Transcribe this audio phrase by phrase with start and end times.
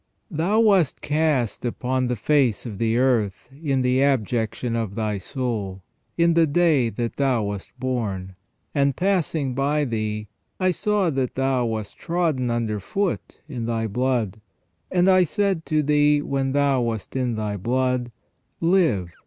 [0.31, 5.83] Thou wast cast upon the face of the earth in the abjection of thy soul,
[6.17, 8.35] in the day that thou wast born.
[8.73, 10.27] And passing by thee,
[10.59, 14.41] I saw that thou wast trodden under foot in thy blood;
[14.91, 18.11] and I said to thee when thou wast in thy blood:
[18.59, 19.11] Live.